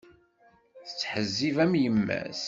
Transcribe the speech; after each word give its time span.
Tettḥezzib 0.87 1.57
am 1.63 1.73
yemma-s. 1.83 2.39